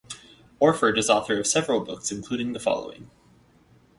Orford 0.59 0.97
is 0.97 1.11
author 1.11 1.37
of 1.39 1.45
several 1.45 1.81
books 1.81 2.11
including 2.11 2.53
the 2.53 2.59
following. 2.59 3.11